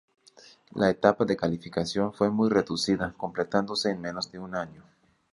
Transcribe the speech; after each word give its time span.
La 0.73 0.89
etapa 0.89 1.25
de 1.25 1.37
calificación 1.37 2.11
fue 2.11 2.31
muy 2.31 2.49
reducida, 2.49 3.13
completándose 3.15 3.91
en 3.91 4.01
menos 4.01 4.31
de 4.31 4.39
un 4.39 4.55
año. 4.55 4.83